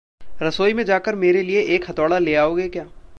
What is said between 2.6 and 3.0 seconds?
क्या?